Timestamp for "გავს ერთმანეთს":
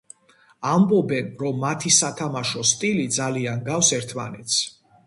3.71-4.61